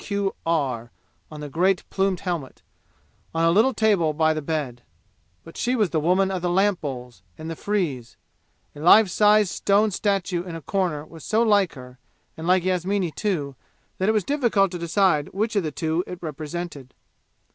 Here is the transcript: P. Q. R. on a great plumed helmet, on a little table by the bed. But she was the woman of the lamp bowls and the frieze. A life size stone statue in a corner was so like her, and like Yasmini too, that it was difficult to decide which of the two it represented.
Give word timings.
P. 0.01 0.05
Q. 0.07 0.33
R. 0.47 0.89
on 1.29 1.43
a 1.43 1.47
great 1.47 1.87
plumed 1.91 2.21
helmet, 2.21 2.63
on 3.35 3.45
a 3.45 3.51
little 3.51 3.71
table 3.71 4.13
by 4.13 4.33
the 4.33 4.41
bed. 4.41 4.81
But 5.43 5.57
she 5.57 5.75
was 5.75 5.91
the 5.91 5.99
woman 5.99 6.31
of 6.31 6.41
the 6.41 6.49
lamp 6.49 6.81
bowls 6.81 7.21
and 7.37 7.51
the 7.51 7.55
frieze. 7.55 8.17
A 8.75 8.79
life 8.79 9.09
size 9.09 9.51
stone 9.51 9.91
statue 9.91 10.41
in 10.43 10.55
a 10.55 10.61
corner 10.63 11.05
was 11.05 11.23
so 11.23 11.43
like 11.43 11.73
her, 11.73 11.99
and 12.35 12.47
like 12.47 12.63
Yasmini 12.63 13.11
too, 13.11 13.55
that 13.99 14.09
it 14.09 14.13
was 14.13 14.23
difficult 14.23 14.71
to 14.71 14.79
decide 14.79 15.27
which 15.33 15.55
of 15.55 15.61
the 15.61 15.71
two 15.71 16.03
it 16.07 16.17
represented. 16.19 16.95